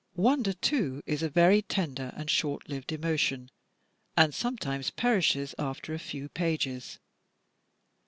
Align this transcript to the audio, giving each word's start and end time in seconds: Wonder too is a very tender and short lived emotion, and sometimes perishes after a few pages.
Wonder 0.15 0.53
too 0.53 1.03
is 1.05 1.21
a 1.21 1.29
very 1.29 1.61
tender 1.61 2.11
and 2.17 2.27
short 2.27 2.67
lived 2.67 2.91
emotion, 2.91 3.51
and 4.17 4.33
sometimes 4.33 4.89
perishes 4.89 5.53
after 5.59 5.93
a 5.93 5.99
few 5.99 6.27
pages. 6.27 6.97